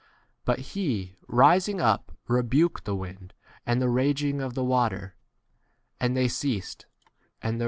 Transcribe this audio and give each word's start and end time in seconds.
But 0.45 0.57
he, 0.73 1.13
rising 1.27 1.79
up, 1.79 2.17
rebuked 2.27 2.85
the 2.85 2.95
wind 2.95 3.35
and 3.67 3.79
the 3.79 3.87
raging 3.87 4.41
of 4.41 4.55
the 4.55 4.63
water, 4.65 5.15
and 5.99 6.17
they 6.17 6.27
ceased, 6.27 6.87
and 7.39 7.53
there 7.53 7.53
was 7.53 7.53
a 7.53 7.59
calm. 7.59 7.59